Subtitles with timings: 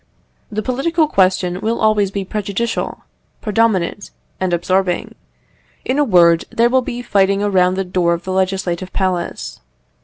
[0.51, 3.03] The political question will always be prejudicial,
[3.39, 5.13] predominant, and absorbing;
[5.85, 9.59] in a word, there will be fighting around the door of the Legislative Palace.